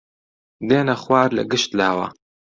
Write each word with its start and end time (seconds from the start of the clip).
دێنە 0.67 0.95
خوار 1.03 1.29
لە 1.37 1.43
گشت 1.51 1.71
لاوە 1.79 2.07